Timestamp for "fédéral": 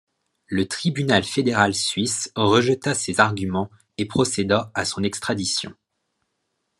1.23-1.75